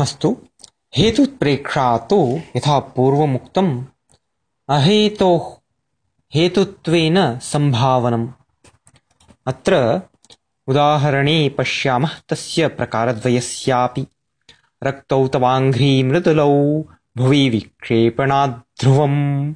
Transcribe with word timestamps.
अस्तु। 0.00 0.36
हेतुत्प्रेक्षा 0.96 1.98
तु 1.98 2.40
यथा 2.56 2.78
पूर्वमुक्तम्। 2.78 3.84
अहेतोः 4.68 5.56
हेतुत्वेन 6.34 7.38
सम्भावनम्। 7.38 8.28
अत्र 9.46 10.02
उदाहरणे 10.66 11.48
पश्यामः 11.48 12.10
तस्य 12.28 12.68
प्रकारद्वयस्यापि। 12.68 14.06
रक्तौ 14.84 15.28
तवाङ्घ्री 15.28 16.02
मृदुलौ 16.02 16.84
भुवि 17.16 17.48
विक्षेपणाद्ध्रुवम् 17.48 19.54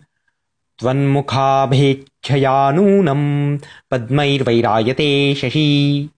त्वन्मुखाभेच्छया 0.78 2.70
नूनं 2.70 3.58
पद्मैर्वैरायते 3.90 5.34
शशी। 5.34 6.10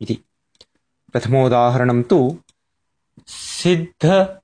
इति। 0.00 0.18
प्रथमोदाहरणं 1.12 2.02
तु 2.02 2.38
सिद्ध 3.28 4.36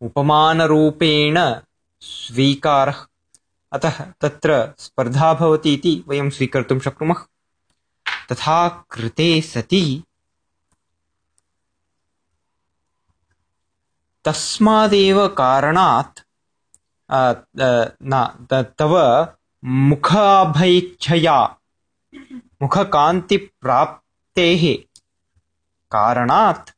उपमानरूपेण 0.00 1.38
स्वीकारः। 2.00 3.04
अतः 3.72 4.00
तत्र 4.20 4.52
स्पर्धा 4.78 5.32
भवति 5.34 5.72
इति 5.74 5.92
वयं 6.08 6.30
स्वीकर्तुं 6.30 6.78
शक्नुमः। 6.86 7.24
तथा 8.32 8.68
कृते 8.90 9.30
सति 9.42 9.82
तस्मादेव 14.24 15.26
कारणात् 15.38 16.20
तव 18.78 18.94
मुखाभैच्छया 19.88 21.38
मुखकान्तिप्राप्तेः 22.62 24.62
कारणात् 25.94 26.70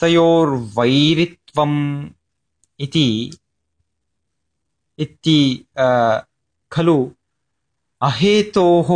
तयोर्वैरित्वम् 0.00 1.80
इति 2.84 3.08
इति 5.04 5.40
खलु 6.72 6.98
अहेतोः 8.08 8.90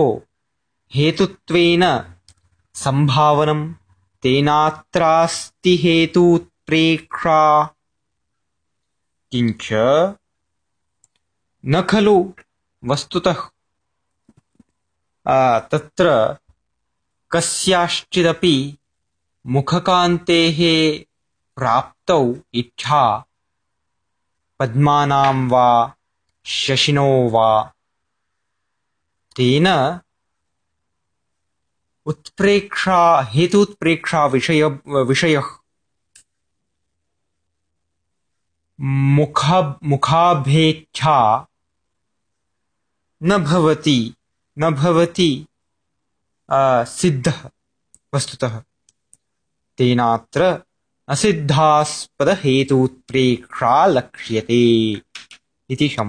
हेतुत्वेन 0.95 1.85
सम्भावनं 2.85 3.61
तेनात्रास्ति 4.23 5.77
हेतुत्प्रेक्षा 5.83 7.41
किञ्च 9.33 9.69
न 11.65 11.83
खलु 11.91 12.17
वस्तुतः 12.83 13.41
तत्र 15.73 16.37
कस्याश्चिदपि 17.31 18.79
मुखकान्तेः 19.47 20.59
प्राप्तौ 21.57 22.35
इच्छा 22.55 23.25
पद्मानां 24.59 25.49
वा 25.49 25.97
शशिनो 26.47 27.29
वा। 27.31 27.73
तेन 29.37 29.67
उत्प्रेक्षा 32.07 33.21
हेतुत्प्रेक्षाविषय 33.21 34.65
विषयः 35.09 35.49
मुख, 38.81 39.45
मुखाभेच्छा 39.85 41.47
न 43.23 43.39
भवति। 43.45 44.15
न 44.59 44.71
भवति 44.75 45.47
सिद्धः 46.53 47.49
वस्तुतः। 48.15 48.63
तेनात्र 49.79 50.63
असिद्धास्पदहेतुत्प्रेक्षा 51.09 53.87
लक्ष्यते 53.87 54.63
इति 55.71 55.89
शम् 55.89 56.05